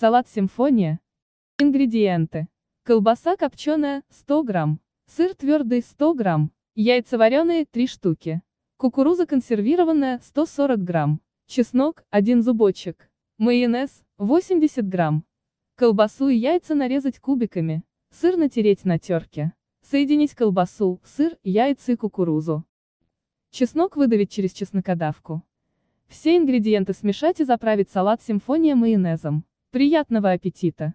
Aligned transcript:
Салат 0.00 0.28
«Симфония». 0.28 1.00
Ингредиенты. 1.58 2.46
Колбаса 2.84 3.36
копченая, 3.36 4.04
100 4.10 4.44
грамм. 4.44 4.80
Сыр 5.08 5.34
твердый, 5.34 5.82
100 5.82 6.14
грамм. 6.14 6.52
Яйца 6.76 7.18
вареные, 7.18 7.66
3 7.66 7.88
штуки. 7.88 8.42
Кукуруза 8.76 9.26
консервированная, 9.26 10.20
140 10.22 10.84
грамм. 10.84 11.20
Чеснок, 11.48 12.04
1 12.10 12.42
зубочек. 12.42 13.10
Майонез, 13.38 14.04
80 14.18 14.88
грамм. 14.88 15.24
Колбасу 15.74 16.28
и 16.28 16.36
яйца 16.36 16.76
нарезать 16.76 17.18
кубиками. 17.18 17.82
Сыр 18.10 18.36
натереть 18.36 18.84
на 18.84 19.00
терке. 19.00 19.52
Соединить 19.82 20.36
колбасу, 20.36 21.00
сыр, 21.02 21.36
яйца 21.42 21.90
и 21.90 21.96
кукурузу. 21.96 22.64
Чеснок 23.50 23.96
выдавить 23.96 24.30
через 24.30 24.52
чеснокодавку. 24.52 25.42
Все 26.06 26.36
ингредиенты 26.36 26.92
смешать 26.92 27.40
и 27.40 27.44
заправить 27.44 27.90
салат 27.90 28.22
«Симфония» 28.22 28.76
майонезом. 28.76 29.44
Приятного 29.78 30.32
аппетита! 30.32 30.94